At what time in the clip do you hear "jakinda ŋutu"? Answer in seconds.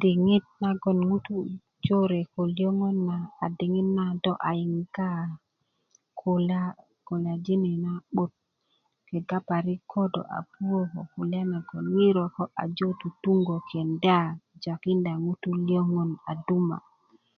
14.62-15.50